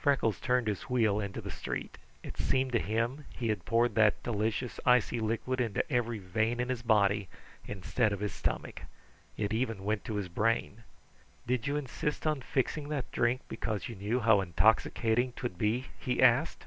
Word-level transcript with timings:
Freckles 0.00 0.40
turned 0.40 0.66
his 0.66 0.82
wheel 0.90 1.20
into 1.20 1.40
the 1.40 1.48
street. 1.52 1.96
It 2.24 2.36
seemed 2.36 2.72
to 2.72 2.80
him 2.80 3.24
he 3.30 3.50
had 3.50 3.64
poured 3.64 3.94
that 3.94 4.20
delicious 4.24 4.80
icy 4.84 5.20
liquid 5.20 5.60
into 5.60 5.88
every 5.92 6.18
vein 6.18 6.58
in 6.58 6.68
his 6.70 6.82
body 6.82 7.28
instead 7.64 8.12
of 8.12 8.18
his 8.18 8.32
stomach. 8.32 8.82
It 9.36 9.52
even 9.52 9.84
went 9.84 10.04
to 10.06 10.16
his 10.16 10.26
brain. 10.28 10.82
"Did 11.46 11.68
you 11.68 11.76
insist 11.76 12.26
on 12.26 12.40
fixing 12.40 12.88
that 12.88 13.12
drink 13.12 13.42
because 13.46 13.88
you 13.88 13.94
knew 13.94 14.18
how 14.18 14.40
intoxicating 14.40 15.30
'twould 15.34 15.56
be?" 15.56 15.86
he 16.00 16.20
asked. 16.20 16.64